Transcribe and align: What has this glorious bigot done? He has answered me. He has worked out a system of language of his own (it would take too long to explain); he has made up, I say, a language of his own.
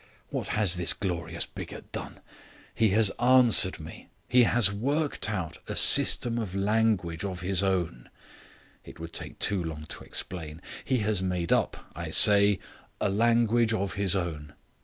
What 0.31 0.47
has 0.57 0.77
this 0.77 0.93
glorious 0.93 1.45
bigot 1.45 1.91
done? 1.91 2.21
He 2.73 2.89
has 2.89 3.11
answered 3.19 3.79
me. 3.79 4.09
He 4.27 4.45
has 4.45 4.73
worked 4.73 5.29
out 5.29 5.59
a 5.67 5.75
system 5.75 6.39
of 6.39 6.55
language 6.55 7.23
of 7.23 7.41
his 7.41 7.61
own 7.61 8.09
(it 8.83 8.99
would 8.99 9.13
take 9.13 9.37
too 9.37 9.63
long 9.63 9.85
to 9.89 10.03
explain); 10.03 10.59
he 10.83 10.97
has 11.05 11.21
made 11.21 11.51
up, 11.51 11.85
I 11.95 12.09
say, 12.09 12.57
a 12.99 13.09
language 13.09 13.75
of 13.75 13.93
his 13.93 14.15
own. 14.15 14.55